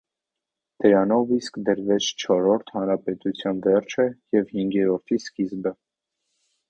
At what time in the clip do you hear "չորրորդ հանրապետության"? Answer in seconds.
2.29-3.61